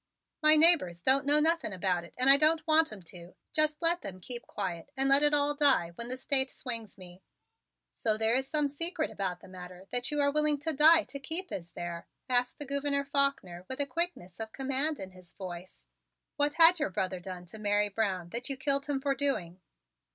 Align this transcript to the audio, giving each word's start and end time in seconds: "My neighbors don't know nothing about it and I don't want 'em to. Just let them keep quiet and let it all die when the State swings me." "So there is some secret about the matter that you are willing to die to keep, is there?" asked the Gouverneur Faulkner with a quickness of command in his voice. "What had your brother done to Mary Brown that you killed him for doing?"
"My 0.41 0.55
neighbors 0.55 1.03
don't 1.03 1.27
know 1.27 1.39
nothing 1.39 1.73
about 1.73 2.03
it 2.03 2.15
and 2.17 2.27
I 2.27 2.35
don't 2.35 2.65
want 2.65 2.91
'em 2.91 3.03
to. 3.03 3.35
Just 3.53 3.83
let 3.83 4.01
them 4.01 4.19
keep 4.19 4.47
quiet 4.47 4.89
and 4.97 5.07
let 5.07 5.21
it 5.21 5.31
all 5.31 5.53
die 5.53 5.89
when 5.91 6.09
the 6.09 6.17
State 6.17 6.49
swings 6.49 6.97
me." 6.97 7.21
"So 7.91 8.17
there 8.17 8.33
is 8.33 8.47
some 8.47 8.67
secret 8.67 9.11
about 9.11 9.41
the 9.41 9.47
matter 9.47 9.85
that 9.91 10.09
you 10.09 10.19
are 10.19 10.31
willing 10.31 10.57
to 10.61 10.73
die 10.73 11.03
to 11.03 11.19
keep, 11.19 11.51
is 11.51 11.73
there?" 11.73 12.07
asked 12.27 12.57
the 12.57 12.65
Gouverneur 12.65 13.03
Faulkner 13.05 13.63
with 13.69 13.79
a 13.79 13.85
quickness 13.85 14.39
of 14.39 14.51
command 14.53 14.99
in 14.99 15.11
his 15.11 15.33
voice. 15.35 15.85
"What 16.35 16.55
had 16.55 16.79
your 16.79 16.89
brother 16.89 17.19
done 17.19 17.45
to 17.45 17.59
Mary 17.59 17.89
Brown 17.89 18.29
that 18.29 18.49
you 18.49 18.57
killed 18.57 18.87
him 18.87 19.01
for 19.01 19.13
doing?" 19.13 19.61